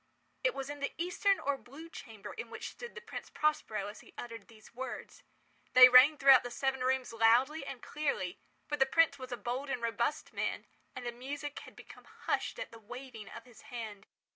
It 0.43 0.55
was 0.55 0.67
in 0.67 0.79
the 0.79 0.93
eastern 0.97 1.39
or 1.39 1.59
blue 1.59 1.87
chamber 1.87 2.33
in 2.33 2.49
which 2.49 2.71
stood 2.71 2.95
the 2.95 3.01
Prince 3.01 3.29
Prospero 3.29 3.85
as 3.85 3.99
he 3.99 4.15
uttered 4.17 4.47
these 4.47 4.73
words. 4.73 5.21
They 5.73 5.89
rang 5.89 6.17
throughout 6.17 6.41
the 6.41 6.49
seven 6.49 6.79
rooms 6.79 7.13
loudly 7.13 7.63
and 7.67 7.83
clearly, 7.83 8.39
for 8.67 8.77
the 8.77 8.87
prince 8.87 9.19
was 9.19 9.31
a 9.31 9.37
bold 9.37 9.69
and 9.69 9.79
robust 9.79 10.33
man, 10.33 10.65
and 10.95 11.05
the 11.05 11.11
music 11.11 11.59
had 11.59 11.75
become 11.75 12.05
hushed 12.25 12.57
at 12.57 12.71
the 12.71 12.79
waving 12.79 13.29
of 13.29 13.45
his 13.45 13.61
hand. 13.61 14.07